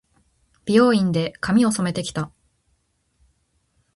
[0.65, 2.31] 美容院で、髪を染めて来た。